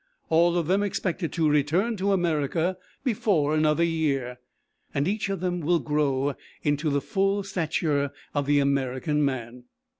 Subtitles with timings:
[0.29, 4.39] All of them expected to return to America before another year,
[4.95, 9.65] and each of them will grow into the full stature of the American man.